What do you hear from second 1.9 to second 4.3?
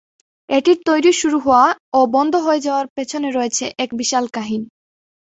ও বন্ধ হয়ে যাওয়ার পেছনে রয়েছে এক বিশাল